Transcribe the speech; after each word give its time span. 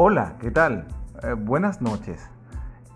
Hola, 0.00 0.36
¿qué 0.38 0.52
tal? 0.52 0.86
Eh, 1.24 1.32
buenas 1.32 1.82
noches. 1.82 2.30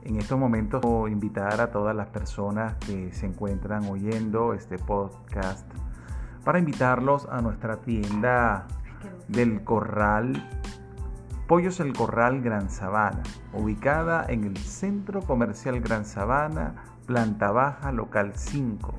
En 0.04 0.18
estos 0.20 0.38
momentos 0.38 0.82
quiero 0.82 1.08
invitar 1.08 1.60
a 1.60 1.72
todas 1.72 1.96
las 1.96 2.06
personas 2.06 2.76
que 2.76 3.12
se 3.12 3.26
encuentran 3.26 3.86
oyendo 3.86 4.54
este 4.54 4.78
podcast 4.78 5.68
para 6.44 6.60
invitarlos 6.60 7.26
a 7.28 7.40
nuestra 7.40 7.78
tienda 7.78 8.68
del 9.26 9.64
Corral, 9.64 10.48
Pollos 11.48 11.80
el 11.80 11.92
Corral 11.92 12.40
Gran 12.40 12.70
Sabana, 12.70 13.24
ubicada 13.52 14.24
en 14.28 14.44
el 14.44 14.56
Centro 14.56 15.22
Comercial 15.22 15.80
Gran 15.80 16.04
Sabana, 16.04 16.84
planta 17.04 17.50
baja, 17.50 17.90
local 17.90 18.34
5, 18.36 18.94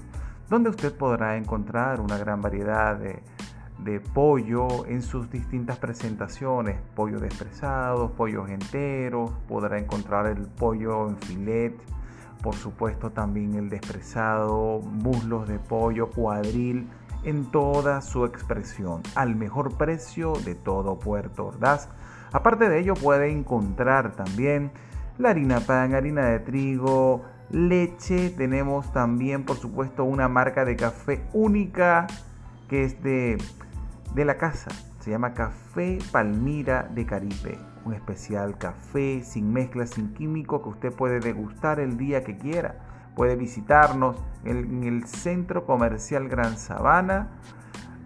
donde 0.49 0.71
usted 0.71 0.93
podrá 0.93 1.37
encontrar 1.37 2.01
una 2.01 2.17
gran 2.17 2.41
variedad 2.41 2.97
de 2.97 3.23
de 3.83 3.99
pollo 3.99 4.85
en 4.85 5.01
sus 5.01 5.29
distintas 5.29 5.77
presentaciones, 5.77 6.79
pollo 6.95 7.19
despresado, 7.19 8.11
pollos 8.11 8.49
enteros, 8.49 9.31
podrá 9.47 9.77
encontrar 9.77 10.27
el 10.27 10.47
pollo 10.47 11.09
en 11.09 11.17
filet, 11.17 11.75
por 12.41 12.55
supuesto 12.55 13.11
también 13.11 13.55
el 13.55 13.69
despresado, 13.69 14.79
muslos 14.79 15.47
de 15.47 15.59
pollo, 15.59 16.09
cuadril, 16.09 16.89
en 17.23 17.45
toda 17.51 18.01
su 18.01 18.25
expresión, 18.25 19.01
al 19.15 19.35
mejor 19.35 19.77
precio 19.77 20.33
de 20.45 20.55
todo 20.55 20.99
Puerto 20.99 21.47
Ordaz. 21.47 21.89
Aparte 22.31 22.67
de 22.69 22.79
ello 22.79 22.95
puede 22.95 23.31
encontrar 23.31 24.15
también 24.15 24.71
la 25.17 25.29
harina 25.29 25.59
pan, 25.59 25.93
harina 25.93 26.25
de 26.25 26.39
trigo, 26.39 27.23
leche, 27.49 28.29
tenemos 28.31 28.91
también 28.91 29.45
por 29.45 29.57
supuesto 29.57 30.03
una 30.03 30.27
marca 30.27 30.65
de 30.65 30.75
café 30.75 31.23
única 31.33 32.07
que 32.67 32.83
es 32.83 33.01
de 33.03 33.37
de 34.13 34.25
la 34.25 34.37
casa. 34.37 34.69
Se 34.99 35.11
llama 35.11 35.33
Café 35.33 35.99
Palmira 36.11 36.89
de 36.93 37.05
Caribe. 37.05 37.57
Un 37.85 37.93
especial 37.93 38.57
café 38.57 39.23
sin 39.23 39.51
mezcla, 39.51 39.85
sin 39.85 40.13
químico 40.13 40.63
que 40.63 40.69
usted 40.69 40.93
puede 40.93 41.19
degustar 41.19 41.79
el 41.79 41.97
día 41.97 42.23
que 42.23 42.37
quiera. 42.37 42.75
Puede 43.15 43.35
visitarnos 43.35 44.15
en 44.45 44.83
el 44.83 45.05
Centro 45.05 45.65
Comercial 45.65 46.29
Gran 46.29 46.57
Sabana, 46.57 47.31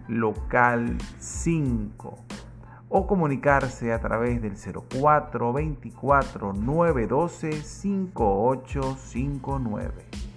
local 0.08 0.98
5. 1.18 2.18
O 2.90 3.06
comunicarse 3.06 3.92
a 3.92 4.00
través 4.00 4.40
del 4.42 4.56
04 4.56 5.52
24 5.52 6.54
912 6.54 7.52
5859. 7.52 10.27